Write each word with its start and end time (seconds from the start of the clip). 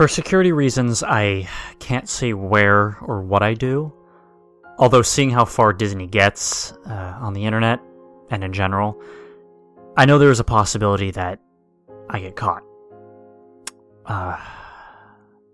For 0.00 0.08
security 0.08 0.50
reasons, 0.50 1.02
I 1.02 1.46
can't 1.78 2.08
say 2.08 2.32
where 2.32 2.96
or 3.02 3.20
what 3.20 3.42
I 3.42 3.52
do. 3.52 3.92
Although, 4.78 5.02
seeing 5.02 5.28
how 5.28 5.44
far 5.44 5.74
Disney 5.74 6.06
gets 6.06 6.72
uh, 6.86 7.18
on 7.20 7.34
the 7.34 7.44
internet 7.44 7.80
and 8.30 8.42
in 8.42 8.54
general, 8.54 8.98
I 9.98 10.06
know 10.06 10.18
there 10.18 10.30
is 10.30 10.40
a 10.40 10.42
possibility 10.42 11.10
that 11.10 11.38
I 12.08 12.18
get 12.18 12.34
caught. 12.34 12.62
Uh, 14.06 14.38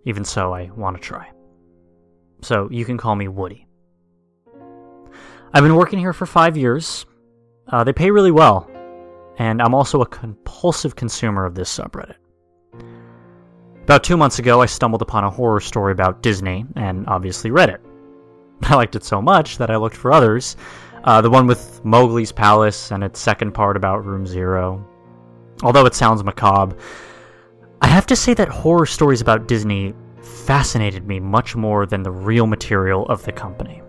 even 0.04 0.24
so, 0.24 0.54
I 0.54 0.70
want 0.70 0.96
to 0.96 1.02
try. 1.02 1.32
So, 2.40 2.68
you 2.70 2.84
can 2.84 2.98
call 2.98 3.16
me 3.16 3.26
Woody. 3.26 3.66
I've 5.54 5.64
been 5.64 5.74
working 5.74 5.98
here 5.98 6.12
for 6.12 6.24
five 6.24 6.56
years. 6.56 7.04
Uh, 7.66 7.82
they 7.82 7.92
pay 7.92 8.12
really 8.12 8.30
well, 8.30 8.70
and 9.38 9.60
I'm 9.60 9.74
also 9.74 10.02
a 10.02 10.06
compulsive 10.06 10.94
consumer 10.94 11.46
of 11.46 11.56
this 11.56 11.76
subreddit. 11.76 12.18
About 13.86 14.02
two 14.02 14.16
months 14.16 14.40
ago, 14.40 14.60
I 14.60 14.66
stumbled 14.66 15.00
upon 15.00 15.22
a 15.22 15.30
horror 15.30 15.60
story 15.60 15.92
about 15.92 16.20
Disney 16.20 16.66
and 16.74 17.06
obviously 17.06 17.52
read 17.52 17.68
it. 17.68 17.80
I 18.64 18.74
liked 18.74 18.96
it 18.96 19.04
so 19.04 19.22
much 19.22 19.58
that 19.58 19.70
I 19.70 19.76
looked 19.76 19.94
for 19.94 20.10
others. 20.12 20.56
Uh, 21.04 21.20
the 21.20 21.30
one 21.30 21.46
with 21.46 21.80
Mowgli's 21.84 22.32
Palace 22.32 22.90
and 22.90 23.04
its 23.04 23.20
second 23.20 23.52
part 23.52 23.76
about 23.76 24.04
Room 24.04 24.26
Zero. 24.26 24.84
Although 25.62 25.86
it 25.86 25.94
sounds 25.94 26.24
macabre, 26.24 26.76
I 27.80 27.86
have 27.86 28.06
to 28.06 28.16
say 28.16 28.34
that 28.34 28.48
horror 28.48 28.86
stories 28.86 29.20
about 29.20 29.46
Disney 29.46 29.94
fascinated 30.20 31.06
me 31.06 31.20
much 31.20 31.54
more 31.54 31.86
than 31.86 32.02
the 32.02 32.10
real 32.10 32.48
material 32.48 33.06
of 33.06 33.22
the 33.22 33.30
company. 33.30 33.82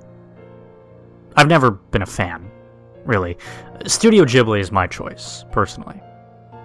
I've 1.36 1.48
never 1.48 1.72
been 1.72 2.04
a 2.04 2.06
fan, 2.06 2.52
really. 3.04 3.36
Studio 3.88 4.26
Ghibli 4.26 4.60
is 4.60 4.72
my 4.72 4.86
choice, 4.86 5.44
personally. 5.52 6.00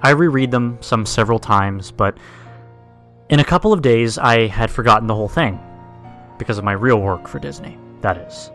I 0.03 0.11
reread 0.11 0.51
them 0.51 0.77
some 0.83 1.07
several 1.07 1.39
times, 1.39 1.91
but 1.91 2.19
in 3.28 3.40
a 3.40 3.45
couple 3.45 3.73
of 3.73 3.82
days, 3.82 4.18
I 4.18 4.46
had 4.46 4.70
forgotten 4.70 5.06
the 5.06 5.15
whole 5.15 5.28
thing. 5.28 5.59
Because 6.38 6.59
of 6.59 6.65
my 6.65 6.73
real 6.73 7.01
work 7.01 7.28
for 7.28 7.38
Disney, 7.38 7.78
that 8.01 8.16
is. 8.16 8.51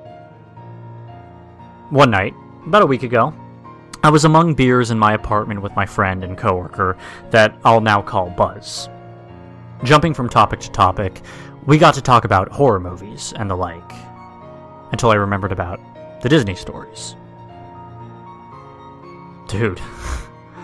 One 1.90 2.12
night, 2.12 2.34
about 2.66 2.82
a 2.82 2.88
week 2.88 3.04
ago, 3.04 3.34
I 4.04 4.10
was 4.10 4.26
among 4.26 4.56
beers 4.56 4.92
in 4.92 5.00
my 5.00 5.14
apartment 5.14 5.62
with 5.62 5.76
my 5.76 5.86
friend 5.86 6.24
and 6.24 6.38
coworker 6.38 6.98
that 7.32 7.58
I'll 7.64 7.82
now 7.82 8.02
call 8.02 8.30
Buzz. 8.30 8.90
Jumping 9.84 10.14
from 10.14 10.30
topic 10.30 10.60
to 10.62 10.72
topic, 10.72 11.22
we 11.66 11.78
got 11.78 11.94
to 11.96 12.02
talk 12.02 12.26
about 12.26 12.52
horror 12.52 12.80
movies 12.80 13.34
and 13.36 13.50
the 13.50 13.56
like, 13.56 13.92
until 14.92 15.12
I 15.12 15.16
remembered 15.16 15.52
about 15.52 15.80
the 16.22 16.30
Disney 16.30 16.56
stories. 16.56 17.16
Dude, 19.48 19.80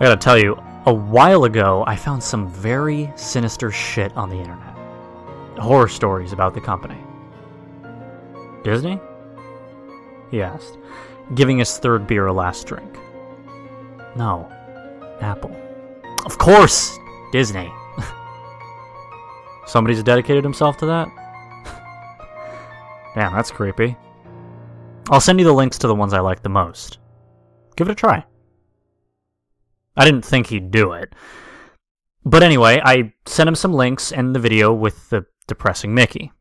gotta 0.00 0.16
tell 0.16 0.38
you, 0.38 0.60
a 0.86 0.92
while 0.92 1.44
ago, 1.44 1.84
I 1.86 1.96
found 1.96 2.22
some 2.22 2.48
very 2.48 3.12
sinister 3.14 3.70
shit 3.70 4.16
on 4.16 4.28
the 4.28 4.36
internet. 4.36 4.76
Horror 5.58 5.88
stories 5.88 6.32
about 6.32 6.54
the 6.54 6.60
company. 6.60 6.98
Disney? 8.64 9.00
He 10.30 10.42
asked, 10.42 10.78
giving 11.34 11.58
his 11.58 11.78
third 11.78 12.06
beer 12.06 12.26
a 12.26 12.32
last 12.32 12.66
drink. 12.66 12.98
No. 14.16 14.50
Apple. 15.20 15.54
Of 16.24 16.38
course! 16.38 16.98
Disney. 17.32 17.72
Somebody's 19.66 20.02
dedicated 20.02 20.42
himself 20.42 20.76
to 20.78 20.86
that? 20.86 21.08
Damn, 23.14 23.32
that's 23.32 23.50
creepy. 23.50 23.96
I'll 25.10 25.20
send 25.20 25.38
you 25.38 25.44
the 25.44 25.52
links 25.52 25.78
to 25.78 25.86
the 25.86 25.94
ones 25.94 26.12
I 26.12 26.20
like 26.20 26.42
the 26.42 26.48
most. 26.48 26.98
Give 27.76 27.88
it 27.88 27.92
a 27.92 27.94
try. 27.94 28.24
I 29.96 30.04
didn't 30.04 30.24
think 30.24 30.46
he'd 30.46 30.70
do 30.70 30.92
it. 30.92 31.14
But 32.24 32.42
anyway, 32.42 32.80
I 32.84 33.12
sent 33.26 33.48
him 33.48 33.54
some 33.54 33.72
links 33.72 34.12
and 34.12 34.34
the 34.34 34.40
video 34.40 34.72
with 34.72 35.10
the 35.10 35.26
depressing 35.46 35.94
Mickey. 35.94 36.32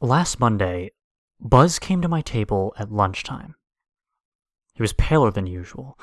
Last 0.00 0.38
Monday, 0.38 0.92
Buzz 1.40 1.78
came 1.78 2.00
to 2.02 2.08
my 2.08 2.20
table 2.20 2.72
at 2.78 2.92
lunchtime. 2.92 3.54
He 4.74 4.82
was 4.82 4.92
paler 4.92 5.30
than 5.30 5.46
usual. 5.46 5.98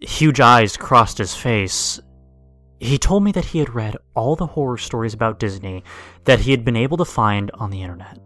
Huge 0.00 0.40
eyes 0.40 0.76
crossed 0.76 1.18
his 1.18 1.34
face. 1.34 1.98
He 2.78 2.98
told 2.98 3.24
me 3.24 3.32
that 3.32 3.46
he 3.46 3.58
had 3.58 3.74
read 3.74 3.96
all 4.14 4.36
the 4.36 4.46
horror 4.46 4.78
stories 4.78 5.14
about 5.14 5.38
Disney 5.38 5.84
that 6.24 6.40
he 6.40 6.50
had 6.50 6.64
been 6.64 6.76
able 6.76 6.96
to 6.98 7.04
find 7.04 7.50
on 7.54 7.70
the 7.70 7.82
internet. 7.82 8.18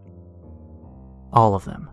All 1.33 1.55
of 1.55 1.65
them. 1.65 1.91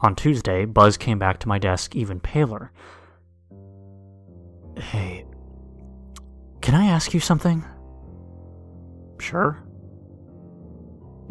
On 0.00 0.14
Tuesday, 0.14 0.64
Buzz 0.64 0.96
came 0.96 1.18
back 1.18 1.38
to 1.40 1.48
my 1.48 1.58
desk 1.58 1.96
even 1.96 2.20
paler. 2.20 2.72
Hey, 4.80 5.24
can 6.60 6.74
I 6.74 6.86
ask 6.86 7.12
you 7.14 7.20
something? 7.20 7.64
Sure. 9.20 9.62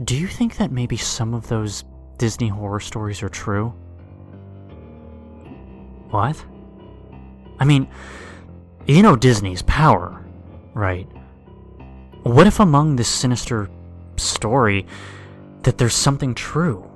Do 0.03 0.15
you 0.15 0.27
think 0.27 0.57
that 0.57 0.71
maybe 0.71 0.97
some 0.97 1.33
of 1.33 1.47
those 1.47 1.83
Disney 2.17 2.49
horror 2.49 2.79
stories 2.79 3.23
are 3.23 3.29
true? 3.29 3.69
What? 6.09 6.43
I 7.59 7.65
mean, 7.65 7.87
you 8.85 9.01
know 9.01 9.15
Disney's 9.15 9.61
power, 9.63 10.23
right? 10.73 11.07
What 12.23 12.47
if 12.47 12.59
among 12.59 12.95
this 12.95 13.09
sinister 13.09 13.69
story 14.17 14.85
that 15.63 15.77
there's 15.77 15.95
something 15.95 16.35
true? 16.35 16.89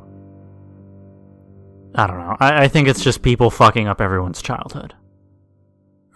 I 1.95 2.07
don't 2.07 2.19
know. 2.19 2.37
I, 2.39 2.63
I 2.63 2.67
think 2.67 2.87
it's 2.87 3.03
just 3.03 3.21
people 3.21 3.49
fucking 3.49 3.87
up 3.87 3.99
everyone's 3.99 4.41
childhood. 4.41 4.93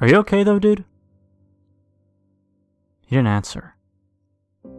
Are 0.01 0.07
you 0.07 0.17
okay 0.17 0.43
though, 0.43 0.59
dude? 0.59 0.83
He 3.05 3.15
didn't 3.15 3.27
answer. 3.27 3.75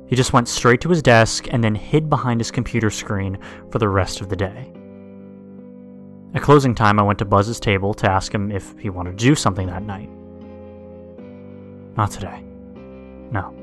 He 0.07 0.15
just 0.15 0.33
went 0.33 0.49
straight 0.49 0.81
to 0.83 0.89
his 0.89 1.03
desk 1.03 1.47
and 1.51 1.65
then 1.65 1.75
hid 1.75 2.11
behind 2.11 2.41
his 2.41 2.51
computer 2.51 2.91
screen 2.91 3.39
for 3.71 3.79
the 3.79 3.89
rest 3.89 4.21
of 4.21 4.29
the 4.29 4.37
day. 4.37 4.73
At 6.35 6.43
closing 6.43 6.75
time, 6.75 6.99
I 6.99 7.03
went 7.03 7.19
to 7.21 7.25
Buzz's 7.25 7.59
table 7.59 7.95
to 7.95 8.11
ask 8.11 8.33
him 8.33 8.53
if 8.53 8.79
he 8.79 8.91
wanted 8.91 9.19
to 9.19 9.25
do 9.25 9.35
something 9.35 9.67
that 9.69 9.83
night. 9.83 10.11
Not 11.97 12.11
today. 12.11 12.45
No. 13.31 13.55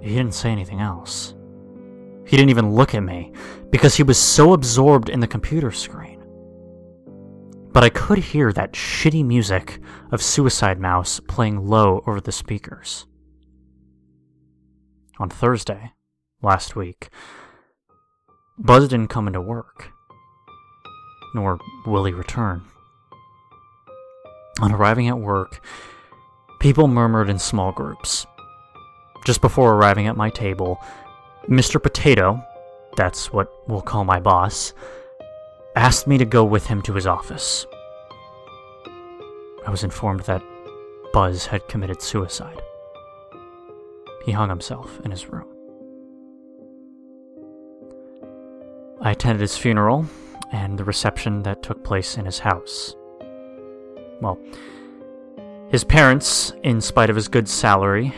He 0.00 0.14
didn't 0.14 0.34
say 0.34 0.50
anything 0.50 0.80
else. 0.80 1.34
He 2.24 2.36
didn't 2.36 2.50
even 2.50 2.74
look 2.74 2.94
at 2.94 3.02
me 3.02 3.32
because 3.70 3.96
he 3.96 4.02
was 4.02 4.18
so 4.18 4.52
absorbed 4.52 5.08
in 5.08 5.20
the 5.20 5.26
computer 5.26 5.72
screen 5.72 6.11
but 7.72 7.82
I 7.82 7.88
could 7.88 8.18
hear 8.18 8.52
that 8.52 8.72
shitty 8.72 9.24
music 9.24 9.80
of 10.10 10.22
Suicide 10.22 10.78
Mouse 10.78 11.20
playing 11.20 11.66
low 11.66 12.02
over 12.06 12.20
the 12.20 12.32
speakers. 12.32 13.06
On 15.18 15.30
Thursday, 15.30 15.92
last 16.42 16.76
week, 16.76 17.08
Buzz 18.58 18.88
didn't 18.88 19.08
come 19.08 19.26
into 19.26 19.40
work, 19.40 19.90
nor 21.34 21.58
will 21.86 22.04
he 22.04 22.12
return. 22.12 22.62
On 24.60 24.72
arriving 24.72 25.08
at 25.08 25.18
work, 25.18 25.64
people 26.60 26.88
murmured 26.88 27.30
in 27.30 27.38
small 27.38 27.72
groups. 27.72 28.26
Just 29.24 29.40
before 29.40 29.74
arriving 29.74 30.08
at 30.08 30.16
my 30.16 30.28
table, 30.28 30.78
Mr. 31.48 31.82
Potato, 31.82 32.42
that's 32.96 33.32
what 33.32 33.50
we'll 33.68 33.80
call 33.80 34.04
my 34.04 34.20
boss, 34.20 34.74
asked 35.74 36.06
me 36.06 36.18
to 36.18 36.24
go 36.24 36.44
with 36.44 36.66
him 36.66 36.82
to 36.82 36.94
his 36.94 37.06
office. 37.06 37.66
I 39.66 39.70
was 39.70 39.84
informed 39.84 40.20
that 40.20 40.42
Buzz 41.12 41.46
had 41.46 41.68
committed 41.68 42.02
suicide. 42.02 42.60
He 44.24 44.32
hung 44.32 44.48
himself 44.48 45.00
in 45.04 45.10
his 45.10 45.28
room. 45.28 45.46
I 49.00 49.10
attended 49.12 49.40
his 49.40 49.56
funeral 49.56 50.06
and 50.52 50.78
the 50.78 50.84
reception 50.84 51.42
that 51.42 51.62
took 51.62 51.82
place 51.82 52.18
in 52.18 52.24
his 52.24 52.38
house. 52.38 52.94
Well, 54.20 54.38
his 55.68 55.84
parents, 55.84 56.52
in 56.62 56.80
spite 56.80 57.10
of 57.10 57.16
his 57.16 57.28
good 57.28 57.48
salary, 57.48 58.12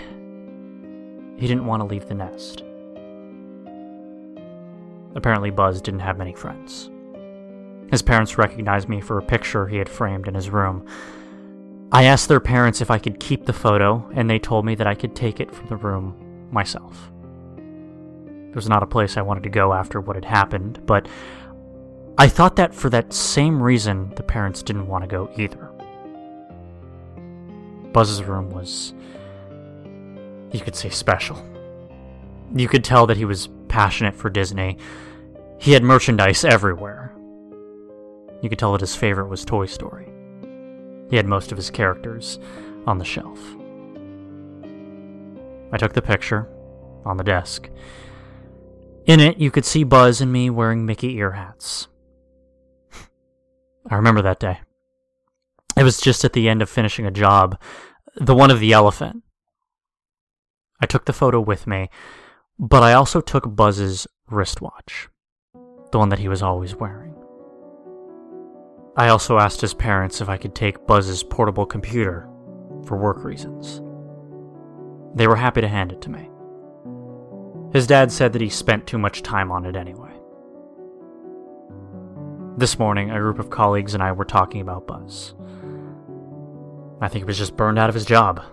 he 1.36 1.46
didn't 1.46 1.66
want 1.66 1.80
to 1.80 1.86
leave 1.86 2.06
the 2.06 2.14
nest. 2.14 2.62
Apparently, 5.14 5.50
Buzz 5.50 5.80
didn't 5.80 6.00
have 6.00 6.18
many 6.18 6.34
friends. 6.34 6.90
His 7.94 8.02
parents 8.02 8.38
recognized 8.38 8.88
me 8.88 9.00
for 9.00 9.18
a 9.18 9.22
picture 9.22 9.68
he 9.68 9.76
had 9.76 9.88
framed 9.88 10.26
in 10.26 10.34
his 10.34 10.50
room. 10.50 10.84
I 11.92 12.06
asked 12.06 12.26
their 12.26 12.40
parents 12.40 12.80
if 12.80 12.90
I 12.90 12.98
could 12.98 13.20
keep 13.20 13.46
the 13.46 13.52
photo, 13.52 14.10
and 14.16 14.28
they 14.28 14.40
told 14.40 14.64
me 14.64 14.74
that 14.74 14.88
I 14.88 14.96
could 14.96 15.14
take 15.14 15.38
it 15.38 15.54
from 15.54 15.68
the 15.68 15.76
room 15.76 16.48
myself. 16.50 17.12
It 18.48 18.56
was 18.56 18.68
not 18.68 18.82
a 18.82 18.86
place 18.88 19.16
I 19.16 19.22
wanted 19.22 19.44
to 19.44 19.48
go 19.48 19.72
after 19.72 20.00
what 20.00 20.16
had 20.16 20.24
happened, 20.24 20.84
but 20.86 21.06
I 22.18 22.26
thought 22.26 22.56
that 22.56 22.74
for 22.74 22.90
that 22.90 23.12
same 23.12 23.62
reason, 23.62 24.12
the 24.16 24.24
parents 24.24 24.64
didn't 24.64 24.88
want 24.88 25.04
to 25.04 25.08
go 25.08 25.30
either. 25.36 25.70
Buzz's 27.92 28.24
room 28.24 28.50
was, 28.50 28.92
you 30.50 30.58
could 30.58 30.74
say, 30.74 30.90
special. 30.90 31.40
You 32.56 32.66
could 32.66 32.82
tell 32.82 33.06
that 33.06 33.18
he 33.18 33.24
was 33.24 33.50
passionate 33.68 34.16
for 34.16 34.30
Disney. 34.30 34.78
He 35.60 35.70
had 35.70 35.84
merchandise 35.84 36.44
everywhere. 36.44 37.12
You 38.44 38.50
could 38.50 38.58
tell 38.58 38.72
that 38.72 38.82
his 38.82 38.94
favorite 38.94 39.28
was 39.28 39.42
Toy 39.42 39.64
Story. 39.64 40.06
He 41.08 41.16
had 41.16 41.24
most 41.24 41.50
of 41.50 41.56
his 41.56 41.70
characters 41.70 42.38
on 42.86 42.98
the 42.98 43.04
shelf. 43.04 43.40
I 45.72 45.78
took 45.78 45.94
the 45.94 46.02
picture 46.02 46.46
on 47.06 47.16
the 47.16 47.24
desk. 47.24 47.70
In 49.06 49.18
it, 49.18 49.38
you 49.38 49.50
could 49.50 49.64
see 49.64 49.82
Buzz 49.82 50.20
and 50.20 50.30
me 50.30 50.50
wearing 50.50 50.84
Mickey 50.84 51.16
ear 51.16 51.30
hats. 51.30 51.88
I 53.90 53.94
remember 53.94 54.20
that 54.20 54.40
day. 54.40 54.60
It 55.74 55.82
was 55.84 55.98
just 55.98 56.22
at 56.22 56.34
the 56.34 56.46
end 56.46 56.60
of 56.60 56.68
finishing 56.68 57.06
a 57.06 57.10
job, 57.10 57.58
the 58.14 58.34
one 58.34 58.50
of 58.50 58.60
the 58.60 58.74
elephant. 58.74 59.22
I 60.82 60.86
took 60.86 61.06
the 61.06 61.14
photo 61.14 61.40
with 61.40 61.66
me, 61.66 61.88
but 62.58 62.82
I 62.82 62.92
also 62.92 63.22
took 63.22 63.56
Buzz's 63.56 64.06
wristwatch, 64.28 65.08
the 65.92 65.98
one 65.98 66.10
that 66.10 66.18
he 66.18 66.28
was 66.28 66.42
always 66.42 66.74
wearing. 66.74 67.13
I 68.96 69.08
also 69.08 69.38
asked 69.38 69.60
his 69.60 69.74
parents 69.74 70.20
if 70.20 70.28
I 70.28 70.36
could 70.36 70.54
take 70.54 70.86
Buzz's 70.86 71.24
portable 71.24 71.66
computer 71.66 72.28
for 72.84 72.96
work 72.96 73.24
reasons. 73.24 73.80
They 75.16 75.26
were 75.26 75.36
happy 75.36 75.60
to 75.60 75.68
hand 75.68 75.90
it 75.90 76.00
to 76.02 76.10
me. 76.10 76.30
His 77.72 77.88
dad 77.88 78.12
said 78.12 78.32
that 78.32 78.42
he 78.42 78.48
spent 78.48 78.86
too 78.86 78.98
much 78.98 79.22
time 79.22 79.50
on 79.50 79.64
it 79.64 79.74
anyway. 79.74 80.12
This 82.56 82.78
morning, 82.78 83.10
a 83.10 83.18
group 83.18 83.40
of 83.40 83.50
colleagues 83.50 83.94
and 83.94 84.02
I 84.02 84.12
were 84.12 84.24
talking 84.24 84.60
about 84.60 84.86
Buzz. 84.86 85.34
I 87.00 87.08
think 87.08 87.24
he 87.24 87.26
was 87.26 87.38
just 87.38 87.56
burned 87.56 87.80
out 87.80 87.88
of 87.88 87.94
his 87.96 88.04
job, 88.04 88.44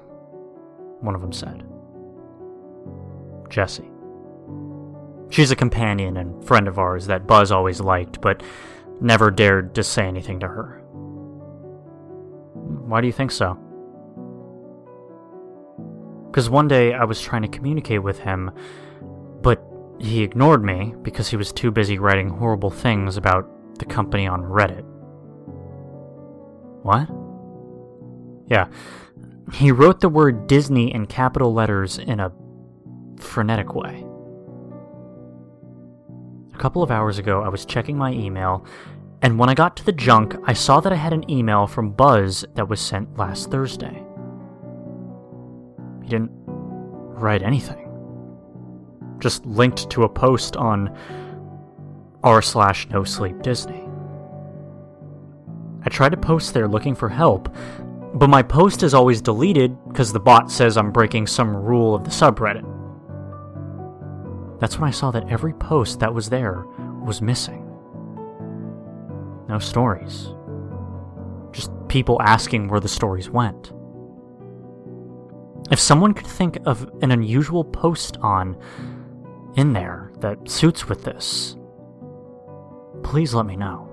one 1.02 1.14
of 1.14 1.22
them 1.22 1.34
said. 1.34 1.64
Jessie. 3.48 3.92
She's 5.30 5.52
a 5.52 5.56
companion 5.56 6.18
and 6.18 6.44
friend 6.44 6.68
of 6.68 6.80
ours 6.80 7.06
that 7.06 7.28
Buzz 7.28 7.52
always 7.52 7.80
liked, 7.80 8.22
but 8.22 8.42
never 9.02 9.32
dared 9.32 9.76
to 9.76 9.84
say 9.84 10.06
anything 10.06 10.40
to 10.40 10.48
her. 10.48 10.82
Why 12.54 13.02
do 13.02 13.08
you 13.08 13.14
think 13.14 13.32
so? 13.32 13.58
Because 16.30 16.50
one 16.50 16.68
day 16.68 16.94
I 16.94 17.04
was 17.04 17.22
trying 17.22 17.42
to 17.42 17.48
communicate 17.48 18.04
with 18.04 18.20
him, 18.20 18.52
but 19.42 19.62
he 20.00 20.24
ignored 20.24 20.64
me 20.64 20.96
because 21.02 21.30
he 21.30 21.36
was 21.36 21.52
too 21.52 21.72
busy 21.72 22.00
writing 22.00 22.30
horrible 22.30 22.70
things 22.70 23.18
about 23.18 23.50
the 23.80 23.86
company 23.86 24.28
on 24.28 24.44
Reddit. 24.44 24.86
What? 26.84 27.10
Yeah. 28.48 28.68
He 29.54 29.72
wrote 29.72 30.00
the 30.00 30.10
word 30.10 30.48
Disney 30.48 30.94
in 30.94 31.06
capital 31.08 31.54
letters 31.54 31.98
in 31.98 32.20
a 32.20 32.32
frenetic 33.18 33.74
way. 33.76 34.06
A 36.62 36.70
couple 36.70 36.84
of 36.84 36.92
hours 36.92 37.18
ago, 37.18 37.42
I 37.42 37.50
was 37.50 37.66
checking 37.66 37.98
my 37.98 38.12
email, 38.12 38.64
and 39.24 39.40
when 39.40 39.50
I 39.50 39.56
got 39.56 39.76
to 39.78 39.84
the 39.84 39.92
junk, 39.92 40.36
I 40.44 40.54
saw 40.54 40.80
that 40.80 40.94
I 40.94 40.96
had 40.96 41.12
an 41.12 41.28
email 41.28 41.66
from 41.66 41.90
Buzz 41.90 42.46
that 42.54 42.70
was 42.70 42.80
sent 42.80 43.18
last 43.18 43.50
Thursday. 43.50 44.04
He 46.04 46.10
didn't 46.10 46.30
write 46.46 47.42
anything. 47.42 47.90
Just 49.18 49.44
linked 49.44 49.90
to 49.90 50.04
a 50.04 50.10
post 50.10 50.56
on 50.56 50.96
r 52.22 52.44
slash 52.44 52.88
no 52.90 53.04
sleep 53.04 53.42
Disney. 53.42 53.90
I 55.84 55.90
tried 55.90 56.12
to 56.12 56.18
post 56.18 56.54
there 56.54 56.68
looking 56.68 56.94
for 56.94 57.10
help, 57.10 57.52
but 58.14 58.30
my 58.30 58.44
post 58.44 58.84
is 58.84 58.94
always 58.94 59.20
deleted 59.20 59.76
because 59.88 60.14
the 60.14 60.20
bot 60.20 60.52
says 60.52 60.78
I'm 60.78 60.92
breaking 60.92 61.26
some 61.26 61.56
rule 61.56 61.96
of 61.96 62.04
the 62.04 62.12
subreddit. 62.12 62.71
That's 64.62 64.78
when 64.78 64.88
I 64.88 64.92
saw 64.92 65.10
that 65.12 65.28
every 65.30 65.54
post 65.54 66.00
that 66.00 66.14
was 66.14 66.30
there 66.30 66.64
was 67.04 67.20
missing. 67.20 67.68
No 69.50 69.58
stories. 69.58 70.36
Just 71.52 71.72
people 71.88 72.22
asking 72.22 72.68
where 72.68 72.80
the 72.80 72.88
stories 72.88 73.30
went. 73.30 73.74
If 75.72 75.80
someone 75.80 76.14
could 76.14 76.28
think 76.28 76.60
of 76.66 76.90
an 77.02 77.12
unusual 77.12 77.64
post 77.64 78.18
on 78.22 78.56
in 79.56 79.74
there 79.74 80.12
that 80.20 80.48
suits 80.48 80.88
with 80.88 81.04
this, 81.04 81.58
please 83.04 83.34
let 83.34 83.48
me 83.48 83.56
know. 83.56 83.91